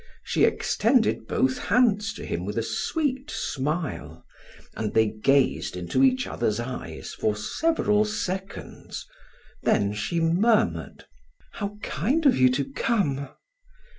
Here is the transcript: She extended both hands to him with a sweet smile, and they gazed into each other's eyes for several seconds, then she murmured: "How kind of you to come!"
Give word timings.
She 0.23 0.45
extended 0.45 1.27
both 1.27 1.59
hands 1.59 2.11
to 2.15 2.25
him 2.25 2.43
with 2.43 2.57
a 2.57 2.63
sweet 2.63 3.29
smile, 3.29 4.25
and 4.75 4.95
they 4.95 5.09
gazed 5.09 5.75
into 5.77 6.03
each 6.03 6.25
other's 6.25 6.59
eyes 6.59 7.13
for 7.13 7.35
several 7.35 8.03
seconds, 8.03 9.05
then 9.61 9.93
she 9.93 10.19
murmured: 10.19 11.05
"How 11.51 11.77
kind 11.83 12.25
of 12.25 12.35
you 12.35 12.49
to 12.49 12.65
come!" 12.65 13.29